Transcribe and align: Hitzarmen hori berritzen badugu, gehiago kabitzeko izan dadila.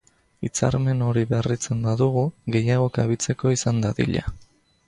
Hitzarmen 0.45 1.03
hori 1.07 1.25
berritzen 1.33 1.85
badugu, 1.89 2.25
gehiago 2.57 2.91
kabitzeko 2.97 3.55
izan 3.61 3.83
dadila. 3.89 4.27